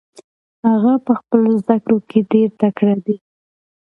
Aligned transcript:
هغه 0.69 0.93
په 1.05 1.13
خپلو 1.19 1.49
زده 1.61 1.75
کړو 1.83 1.97
کې 2.09 2.19
ډېر 2.31 2.49
تکړه 2.61 2.95
دی. 3.05 3.17